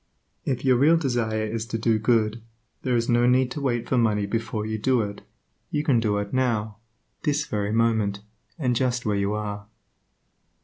If 0.45 0.65
your 0.65 0.77
real 0.77 0.97
desire 0.97 1.45
is 1.45 1.67
to 1.67 1.77
do 1.77 1.99
good, 1.99 2.41
there 2.81 2.95
is 2.95 3.07
no 3.07 3.27
need 3.27 3.51
to 3.51 3.61
wait 3.61 3.87
for 3.87 3.99
money 3.99 4.25
before 4.25 4.65
you 4.65 4.79
do 4.79 5.03
it; 5.03 5.21
you 5.69 5.83
can 5.83 5.99
do 5.99 6.17
it 6.17 6.33
now, 6.33 6.77
this 7.21 7.45
very 7.45 7.71
moment, 7.71 8.21
and 8.57 8.75
just 8.75 9.05
where 9.05 9.15
you 9.15 9.33
are. 9.33 9.67